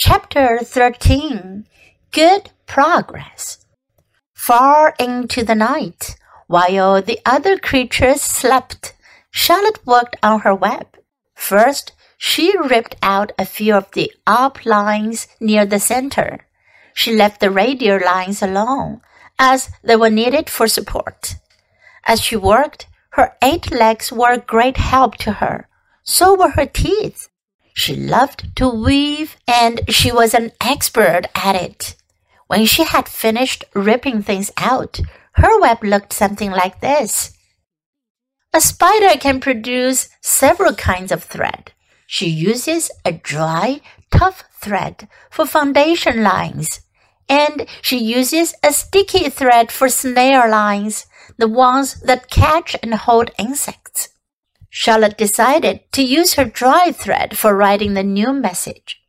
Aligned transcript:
Chapter 0.00 0.60
13 0.62 1.66
Good 2.12 2.50
Progress. 2.66 3.66
Far 4.32 4.94
into 4.96 5.42
the 5.42 5.56
night, 5.56 6.14
while 6.46 7.02
the 7.02 7.18
other 7.26 7.58
creatures 7.58 8.20
slept, 8.20 8.94
Charlotte 9.32 9.84
worked 9.84 10.14
on 10.22 10.42
her 10.42 10.54
web. 10.54 10.86
First, 11.34 11.94
she 12.16 12.56
ripped 12.56 12.94
out 13.02 13.32
a 13.36 13.44
few 13.44 13.74
of 13.74 13.90
the 13.90 14.12
orb 14.24 14.64
lines 14.64 15.26
near 15.40 15.66
the 15.66 15.80
center. 15.80 16.46
She 16.94 17.16
left 17.16 17.40
the 17.40 17.50
radial 17.50 17.98
lines 18.00 18.40
alone, 18.40 19.00
as 19.36 19.68
they 19.82 19.96
were 19.96 20.10
needed 20.10 20.48
for 20.48 20.68
support. 20.68 21.34
As 22.04 22.20
she 22.20 22.36
worked, 22.36 22.86
her 23.14 23.32
eight 23.42 23.72
legs 23.72 24.12
were 24.12 24.34
a 24.34 24.38
great 24.38 24.76
help 24.76 25.16
to 25.16 25.32
her. 25.42 25.66
So 26.04 26.36
were 26.36 26.50
her 26.50 26.66
teeth. 26.66 27.28
She 27.78 27.94
loved 27.94 28.56
to 28.56 28.68
weave 28.68 29.36
and 29.46 29.82
she 29.88 30.10
was 30.10 30.34
an 30.34 30.50
expert 30.60 31.26
at 31.36 31.54
it. 31.54 31.94
When 32.48 32.66
she 32.66 32.82
had 32.82 33.08
finished 33.08 33.64
ripping 33.72 34.24
things 34.24 34.50
out, 34.56 35.00
her 35.34 35.60
web 35.60 35.84
looked 35.84 36.12
something 36.12 36.50
like 36.50 36.80
this. 36.80 37.38
A 38.52 38.60
spider 38.60 39.16
can 39.20 39.38
produce 39.38 40.08
several 40.20 40.74
kinds 40.74 41.12
of 41.12 41.22
thread. 41.22 41.70
She 42.08 42.28
uses 42.28 42.90
a 43.04 43.12
dry, 43.12 43.80
tough 44.10 44.42
thread 44.60 45.06
for 45.30 45.46
foundation 45.46 46.24
lines, 46.24 46.80
and 47.28 47.64
she 47.80 47.98
uses 47.98 48.54
a 48.64 48.72
sticky 48.72 49.30
thread 49.30 49.70
for 49.70 49.88
snare 49.88 50.50
lines, 50.50 51.06
the 51.36 51.46
ones 51.46 52.00
that 52.00 52.28
catch 52.28 52.74
and 52.82 52.94
hold 52.94 53.30
insects. 53.38 54.08
Charlotte 54.70 55.16
decided 55.16 55.80
to 55.92 56.02
use 56.02 56.34
her 56.34 56.44
dry 56.44 56.92
thread 56.92 57.36
for 57.36 57.56
writing 57.56 57.94
the 57.94 58.02
new 58.02 58.32
message. 58.32 59.00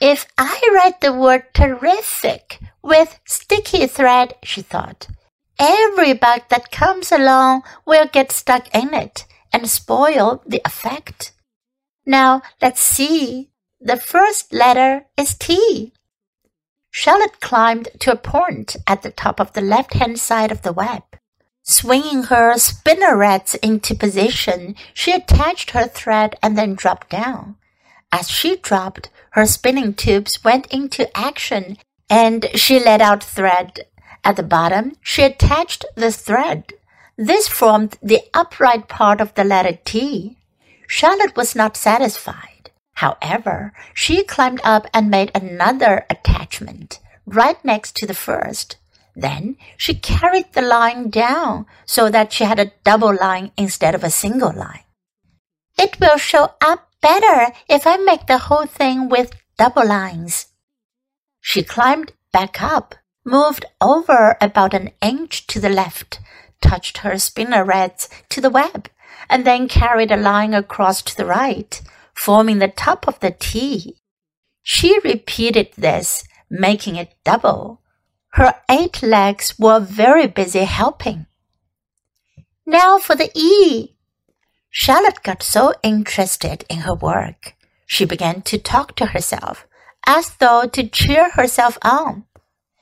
If 0.00 0.26
I 0.36 0.60
write 0.74 1.00
the 1.00 1.12
word 1.12 1.54
terrific 1.54 2.58
with 2.82 3.20
sticky 3.24 3.86
thread, 3.86 4.34
she 4.42 4.62
thought, 4.62 5.08
every 5.58 6.12
bug 6.12 6.42
that 6.48 6.72
comes 6.72 7.12
along 7.12 7.62
will 7.86 8.06
get 8.06 8.32
stuck 8.32 8.74
in 8.74 8.94
it 8.94 9.26
and 9.52 9.68
spoil 9.68 10.42
the 10.46 10.62
effect. 10.64 11.32
Now 12.04 12.42
let's 12.60 12.80
see. 12.80 13.50
The 13.80 13.96
first 13.96 14.52
letter 14.52 15.06
is 15.16 15.34
T. 15.34 15.92
Charlotte 16.90 17.40
climbed 17.40 17.88
to 18.00 18.12
a 18.12 18.16
point 18.16 18.76
at 18.86 19.02
the 19.02 19.10
top 19.10 19.40
of 19.40 19.52
the 19.52 19.60
left 19.60 19.94
hand 19.94 20.18
side 20.18 20.52
of 20.52 20.62
the 20.62 20.72
web. 20.72 21.02
Swinging 21.62 22.24
her 22.24 22.54
spinnerets 22.58 23.54
into 23.56 23.94
position, 23.94 24.74
she 24.92 25.12
attached 25.12 25.70
her 25.70 25.86
thread 25.86 26.36
and 26.42 26.58
then 26.58 26.74
dropped 26.74 27.08
down. 27.08 27.56
As 28.10 28.28
she 28.28 28.56
dropped, 28.56 29.10
her 29.30 29.46
spinning 29.46 29.94
tubes 29.94 30.42
went 30.44 30.66
into 30.66 31.16
action 31.16 31.78
and 32.10 32.48
she 32.54 32.78
let 32.78 33.00
out 33.00 33.22
thread. 33.22 33.86
At 34.24 34.36
the 34.36 34.42
bottom, 34.42 34.96
she 35.00 35.22
attached 35.22 35.84
the 35.94 36.12
thread. 36.12 36.72
This 37.16 37.48
formed 37.48 37.96
the 38.02 38.22
upright 38.34 38.88
part 38.88 39.20
of 39.20 39.34
the 39.34 39.44
letter 39.44 39.78
T. 39.84 40.36
Charlotte 40.86 41.36
was 41.36 41.54
not 41.54 41.76
satisfied. 41.76 42.70
However, 42.94 43.72
she 43.94 44.24
climbed 44.24 44.60
up 44.62 44.86
and 44.92 45.10
made 45.10 45.30
another 45.34 46.06
attachment 46.10 47.00
right 47.24 47.62
next 47.64 47.96
to 47.96 48.06
the 48.06 48.14
first. 48.14 48.76
Then 49.14 49.56
she 49.76 49.94
carried 49.94 50.52
the 50.52 50.62
line 50.62 51.10
down 51.10 51.66
so 51.84 52.08
that 52.10 52.32
she 52.32 52.44
had 52.44 52.58
a 52.58 52.72
double 52.84 53.14
line 53.14 53.52
instead 53.56 53.94
of 53.94 54.04
a 54.04 54.10
single 54.10 54.52
line. 54.52 54.84
It 55.78 55.98
will 56.00 56.16
show 56.16 56.54
up 56.60 56.88
better 57.00 57.52
if 57.68 57.86
I 57.86 57.96
make 57.96 58.26
the 58.26 58.38
whole 58.38 58.66
thing 58.66 59.08
with 59.08 59.34
double 59.58 59.86
lines. 59.86 60.46
She 61.40 61.62
climbed 61.62 62.12
back 62.32 62.62
up, 62.62 62.94
moved 63.24 63.64
over 63.80 64.36
about 64.40 64.74
an 64.74 64.90
inch 65.02 65.46
to 65.48 65.60
the 65.60 65.68
left, 65.68 66.20
touched 66.60 66.98
her 66.98 67.18
spinnerets 67.18 68.08
to 68.30 68.40
the 68.40 68.50
web, 68.50 68.88
and 69.28 69.44
then 69.44 69.68
carried 69.68 70.10
a 70.10 70.16
line 70.16 70.54
across 70.54 71.02
to 71.02 71.16
the 71.16 71.26
right, 71.26 71.82
forming 72.14 72.58
the 72.58 72.68
top 72.68 73.06
of 73.06 73.20
the 73.20 73.32
T. 73.32 73.96
She 74.62 74.98
repeated 75.00 75.70
this, 75.76 76.24
making 76.48 76.96
it 76.96 77.14
double. 77.24 77.80
Her 78.32 78.54
eight 78.70 79.02
legs 79.02 79.58
were 79.58 79.80
very 79.80 80.26
busy 80.26 80.64
helping. 80.64 81.26
Now 82.64 82.98
for 82.98 83.14
the 83.14 83.30
E. 83.34 83.94
Charlotte 84.70 85.22
got 85.22 85.42
so 85.42 85.74
interested 85.82 86.64
in 86.70 86.78
her 86.78 86.94
work. 86.94 87.54
She 87.86 88.06
began 88.06 88.40
to 88.42 88.56
talk 88.56 88.96
to 88.96 89.06
herself, 89.06 89.66
as 90.06 90.34
though 90.36 90.66
to 90.66 90.88
cheer 90.88 91.30
herself 91.30 91.76
on. 91.82 92.24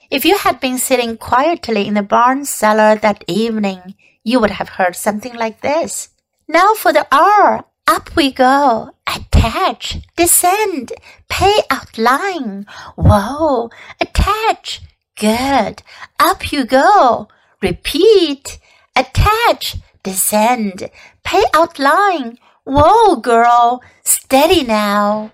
If 0.08 0.24
you 0.24 0.38
had 0.38 0.60
been 0.60 0.78
sitting 0.78 1.16
quietly 1.16 1.88
in 1.88 1.94
the 1.94 2.02
barn 2.02 2.44
cellar 2.44 2.94
that 2.96 3.24
evening, 3.26 3.96
you 4.22 4.38
would 4.38 4.52
have 4.52 4.68
heard 4.78 4.94
something 4.94 5.34
like 5.34 5.62
this. 5.62 6.10
Now 6.46 6.74
for 6.74 6.92
the 6.92 7.08
R. 7.10 7.64
Up 7.88 8.14
we 8.14 8.30
go. 8.30 8.90
Attach. 9.06 9.98
Descend. 10.16 10.92
Pay 11.28 11.62
outline. 11.70 12.66
Whoa. 12.94 13.70
Attach. 14.00 14.82
Good. 15.20 15.82
Up 16.19 16.50
you 16.50 16.64
go. 16.64 17.28
Repeat. 17.60 18.58
Attach. 18.97 19.76
Descend. 20.03 20.88
Pay 21.25 21.44
outline. 21.53 22.38
Whoa, 22.64 23.16
girl. 23.16 23.82
Steady 24.03 24.62
now. 24.64 25.32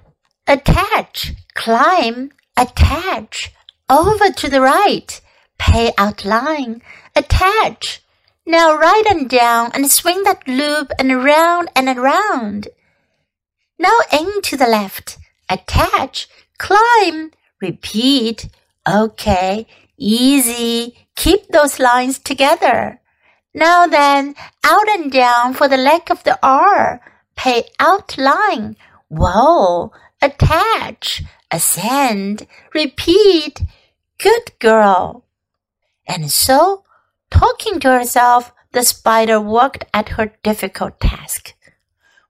Attach. 0.48 1.34
Climb. 1.54 2.32
Attach. 2.56 3.52
Over 3.88 4.32
to 4.32 4.50
the 4.50 4.60
right. 4.60 5.20
Pay 5.56 5.92
outline. 5.96 6.82
Attach. 7.14 8.02
Now 8.44 8.76
right 8.76 9.06
and 9.08 9.30
down 9.30 9.70
and 9.72 9.88
swing 9.88 10.24
that 10.24 10.48
loop 10.48 10.90
and 10.98 11.12
around 11.12 11.68
and 11.76 11.88
around. 11.88 12.66
Now 13.78 13.98
in 14.12 14.42
to 14.42 14.56
the 14.56 14.66
left. 14.66 15.16
Attach. 15.48 16.28
Climb. 16.58 17.30
Repeat. 17.60 18.48
Okay, 18.88 19.66
easy. 19.96 20.96
Keep 21.16 21.48
those 21.48 21.78
lines 21.78 22.18
together. 22.18 23.00
Now 23.54 23.86
then, 23.86 24.34
out 24.64 24.88
and 24.88 25.10
down 25.10 25.54
for 25.54 25.66
the 25.66 25.76
leg 25.78 26.10
of 26.10 26.22
the 26.24 26.38
R. 26.42 27.00
Pay 27.36 27.64
outline. 27.80 28.76
Whoa, 29.08 29.92
attach, 30.20 31.22
ascend, 31.50 32.46
repeat. 32.74 33.62
Good 34.18 34.58
girl. 34.58 35.24
And 36.06 36.30
so, 36.30 36.84
talking 37.30 37.80
to 37.80 37.90
herself, 37.90 38.52
the 38.72 38.84
spider 38.84 39.40
worked 39.40 39.84
at 39.92 40.10
her 40.10 40.32
difficult 40.42 41.00
task. 41.00 41.54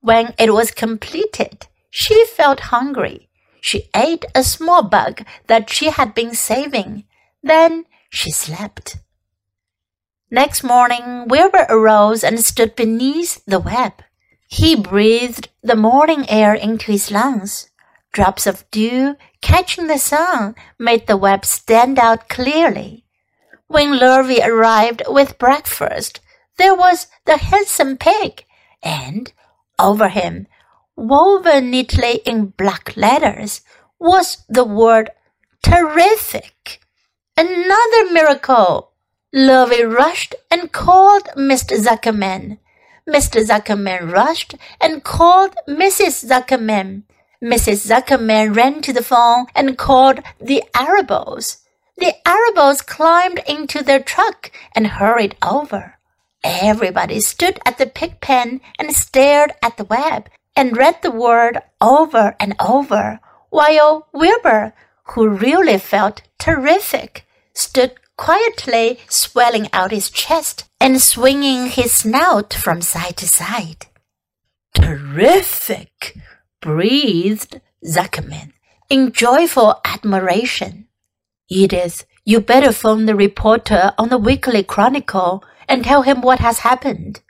When 0.01 0.33
it 0.39 0.55
was 0.55 0.71
completed, 0.71 1.67
she 1.91 2.25
felt 2.27 2.71
hungry. 2.71 3.26
She 3.67 3.91
ate 3.97 4.25
a 4.33 4.45
small 4.45 4.85
bug 4.85 5.27
that 5.49 5.71
she 5.71 5.91
had 5.91 6.15
been 6.15 6.35
saving. 6.37 7.03
Then 7.43 7.87
she 8.09 8.31
slept. 8.31 8.99
Next 10.31 10.63
morning, 10.63 11.27
Wilbur 11.27 11.67
arose 11.69 12.23
and 12.23 12.39
stood 12.39 12.77
beneath 12.77 13.45
the 13.45 13.59
web. 13.59 14.05
He 14.47 14.77
breathed 14.77 15.49
the 15.65 15.75
morning 15.75 16.31
air 16.31 16.55
into 16.55 16.93
his 16.93 17.11
lungs. 17.11 17.69
Drops 18.13 18.47
of 18.47 18.71
dew 18.71 19.17
catching 19.41 19.89
the 19.89 19.99
sun 19.99 20.55
made 20.79 21.09
the 21.09 21.17
web 21.17 21.45
stand 21.45 21.99
out 21.99 22.29
clearly. 22.29 23.05
When 23.67 23.99
Lurvy 23.99 24.47
arrived 24.47 25.03
with 25.09 25.41
breakfast, 25.41 26.21
there 26.57 26.77
was 26.77 27.09
the 27.25 27.39
handsome 27.39 27.97
pig, 27.97 28.45
and 28.81 29.33
over 29.77 30.09
him 30.09 30.47
woven 30.97 31.71
neatly 31.71 32.23
in 32.25 32.47
black 32.47 32.97
letters 32.97 33.61
was 33.99 34.45
the 34.49 34.65
word 34.65 35.11
terrific. 35.63 36.81
Another 37.37 38.11
miracle. 38.13 38.93
Lurvy 39.35 39.83
rushed 39.85 40.35
and 40.51 40.73
called 40.73 41.25
Mr. 41.37 41.77
Zuckerman. 41.79 42.59
Mr. 43.09 43.45
Zuckerman 43.45 44.11
rushed 44.11 44.55
and 44.81 45.05
called 45.05 45.55
Mrs. 45.69 46.25
Zuckerman. 46.25 47.03
Mrs. 47.45 47.87
Zuckerman 47.87 48.57
ran 48.57 48.81
to 48.81 48.93
the 48.93 49.05
phone 49.05 49.47
and 49.55 49.77
called 49.77 50.21
the 50.41 50.63
Arables. 50.75 51.59
The 51.99 52.15
Arables 52.27 52.83
climbed 52.83 53.41
into 53.47 53.83
their 53.83 54.03
truck 54.03 54.51
and 54.75 54.87
hurried 54.87 55.37
over. 55.43 55.99
Everybody 56.43 57.21
stood 57.21 57.59
at 57.67 57.79
the 57.79 57.87
pig 57.87 58.21
pen 58.21 58.61
and 58.79 58.95
stared 58.95 59.53
at 59.63 59.77
the 59.77 59.85
web 59.85 60.29
and 60.57 60.77
read 60.77 60.97
the 61.03 61.11
word 61.11 61.61
over 61.81 62.35
and 62.41 62.55
over, 62.59 63.21
while 63.51 64.09
Wilbur, 64.13 64.73
who 65.15 65.29
really 65.29 65.79
felt 65.79 66.23
terrific, 66.39 67.27
stood 67.55 67.93
quietly 68.17 68.99
swelling 69.09 69.69
out 69.73 69.91
his 69.91 70.11
chest 70.11 70.65
and 70.81 71.01
swinging 71.03 71.69
his 71.69 71.93
snout 71.93 72.55
from 72.55 72.81
side 72.81 73.17
to 73.19 73.29
side. 73.29 73.87
Terrific, 74.75 76.17
breathed 76.61 77.61
Zuckerman. 77.85 78.53
in 78.89 79.13
joyful 79.13 79.81
admiration. 79.85 80.87
Edith, 81.49 82.07
you 82.25 82.41
better 82.41 82.73
phone 82.73 83.07
the 83.07 83.17
reporter 83.17 83.93
on 83.99 84.09
the 84.09 84.19
Weekly 84.19 84.63
Chronicle 84.63 85.45
and 85.69 85.85
tell 85.85 86.03
him 86.03 86.21
what 86.21 86.39
has 86.41 86.61
happened. 86.61 87.21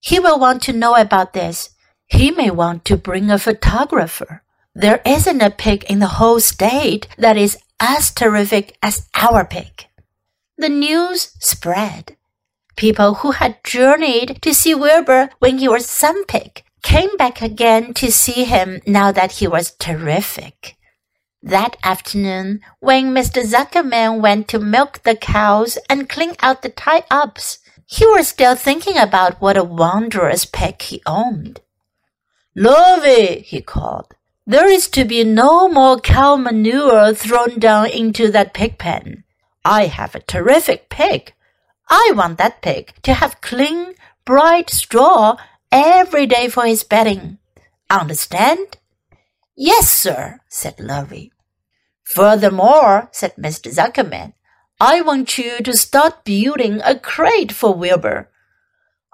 He 0.00 0.20
will 0.20 0.38
want 0.38 0.62
to 0.62 0.72
know 0.72 0.94
about 0.94 1.32
this. 1.32 1.70
He 2.14 2.30
may 2.30 2.48
want 2.48 2.84
to 2.84 2.96
bring 2.96 3.28
a 3.28 3.40
photographer. 3.40 4.44
There 4.72 5.02
isn't 5.04 5.42
a 5.42 5.50
pig 5.50 5.82
in 5.90 5.98
the 5.98 6.14
whole 6.22 6.38
state 6.38 7.08
that 7.18 7.36
is 7.36 7.58
as 7.80 8.12
terrific 8.12 8.78
as 8.80 9.08
our 9.14 9.44
pig. 9.44 9.86
The 10.56 10.68
news 10.68 11.32
spread. 11.40 12.16
People 12.76 13.14
who 13.14 13.32
had 13.32 13.64
journeyed 13.64 14.38
to 14.42 14.54
see 14.54 14.76
Wilbur 14.76 15.30
when 15.40 15.58
he 15.58 15.66
was 15.66 15.86
some 15.90 16.24
pig 16.26 16.62
came 16.82 17.16
back 17.16 17.42
again 17.42 17.92
to 17.94 18.12
see 18.12 18.44
him 18.44 18.80
now 18.86 19.10
that 19.10 19.32
he 19.32 19.48
was 19.48 19.72
terrific. 19.72 20.76
That 21.42 21.76
afternoon, 21.82 22.60
when 22.78 23.12
Mr. 23.12 23.42
Zuckerman 23.44 24.20
went 24.20 24.46
to 24.48 24.60
milk 24.60 25.02
the 25.02 25.16
cows 25.16 25.78
and 25.90 26.08
clean 26.08 26.36
out 26.38 26.62
the 26.62 26.68
tie-ups, 26.68 27.58
he 27.86 28.06
was 28.06 28.28
still 28.28 28.54
thinking 28.54 28.96
about 28.96 29.40
what 29.40 29.56
a 29.56 29.64
wondrous 29.64 30.44
pig 30.44 30.80
he 30.80 31.02
owned. 31.06 31.60
Lurvy, 32.56 33.42
he 33.42 33.60
called, 33.60 34.14
there 34.46 34.68
is 34.68 34.88
to 34.88 35.04
be 35.04 35.24
no 35.24 35.68
more 35.68 35.98
cow 35.98 36.36
manure 36.36 37.14
thrown 37.14 37.58
down 37.58 37.90
into 37.90 38.30
that 38.30 38.54
pig 38.54 38.78
pen. 38.78 39.24
I 39.64 39.86
have 39.86 40.14
a 40.14 40.20
terrific 40.20 40.88
pig. 40.88 41.32
I 41.88 42.12
want 42.14 42.38
that 42.38 42.62
pig 42.62 42.92
to 43.02 43.14
have 43.14 43.40
clean, 43.40 43.94
bright 44.24 44.70
straw 44.70 45.36
every 45.72 46.26
day 46.26 46.48
for 46.48 46.64
his 46.66 46.84
bedding. 46.84 47.38
Understand? 47.90 48.78
Yes, 49.56 49.90
sir, 49.90 50.40
said 50.48 50.76
Lurvy. 50.76 51.30
Furthermore, 52.02 53.08
said 53.12 53.34
Mr. 53.36 53.72
Zuckerman, 53.72 54.34
I 54.80 55.00
want 55.00 55.38
you 55.38 55.58
to 55.60 55.76
start 55.76 56.24
building 56.24 56.80
a 56.84 56.98
crate 56.98 57.52
for 57.52 57.74
Wilbur. 57.74 58.30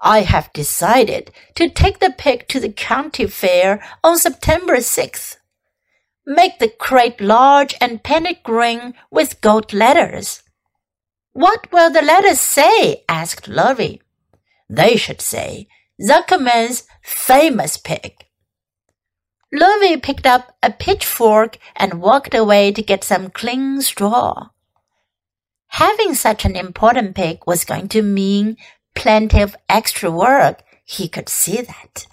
I 0.01 0.21
have 0.21 0.51
decided 0.51 1.31
to 1.55 1.69
take 1.69 1.99
the 1.99 2.13
pig 2.17 2.47
to 2.47 2.59
the 2.59 2.71
county 2.71 3.27
fair 3.27 3.83
on 4.03 4.17
September 4.17 4.77
6th. 4.77 5.37
Make 6.25 6.57
the 6.57 6.69
crate 6.69 7.21
large 7.21 7.75
and 7.79 8.03
paint 8.03 8.25
it 8.25 8.43
green 8.43 8.95
with 9.11 9.41
gold 9.41 9.73
letters. 9.73 10.41
What 11.33 11.71
will 11.71 11.91
the 11.91 12.01
letters 12.01 12.39
say? 12.39 13.03
asked 13.07 13.47
Lurvy. 13.47 14.01
They 14.67 14.95
should 14.95 15.21
say, 15.21 15.67
Zuckerman's 16.01 16.83
famous 17.03 17.77
pig. 17.77 18.25
Lurvy 19.53 20.01
picked 20.01 20.25
up 20.25 20.55
a 20.63 20.71
pitchfork 20.71 21.57
and 21.75 22.01
walked 22.01 22.33
away 22.33 22.71
to 22.71 22.81
get 22.81 23.03
some 23.03 23.29
clean 23.29 23.81
straw. 23.81 24.49
Having 25.67 26.15
such 26.15 26.43
an 26.43 26.55
important 26.55 27.15
pig 27.15 27.39
was 27.45 27.65
going 27.65 27.87
to 27.89 28.01
mean 28.01 28.57
plenty 28.95 29.41
of 29.41 29.55
extra 29.69 30.11
work. 30.11 30.63
He 30.83 31.07
could 31.07 31.29
see 31.29 31.61
that. 31.61 32.07